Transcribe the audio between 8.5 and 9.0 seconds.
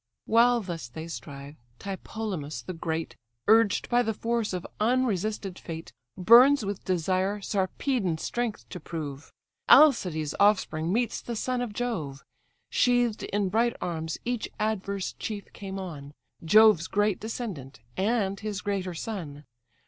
to